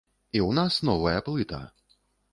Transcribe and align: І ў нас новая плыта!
І 0.37 0.39
ў 0.39 0.49
нас 0.59 0.79
новая 0.89 1.19
плыта! 1.31 1.63